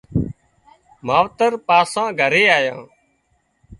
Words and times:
ماوترپاسان 1.05 2.09
گھرِي 2.19 2.43
آيان 2.57 2.79